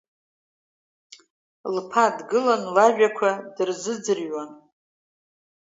Лԥа 1.75 2.05
дгылан 2.17 2.63
лажәақәа 2.75 3.29
дырзыӡырҩуан. 3.55 4.49